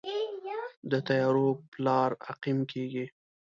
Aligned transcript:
د 0.91 0.93
تیارو 1.07 1.47
پلار 1.71 2.09
عقیم 2.29 2.59
کیږي 2.71 3.05